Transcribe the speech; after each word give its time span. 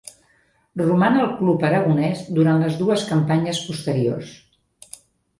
Roman 0.81 1.17
al 1.17 1.27
club 1.41 1.65
aragonès 1.67 2.23
durant 2.37 2.63
les 2.65 2.77
dues 2.79 3.03
campanyes 3.11 3.59
posteriors. 3.67 4.33